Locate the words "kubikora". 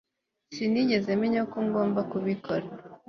2.11-2.65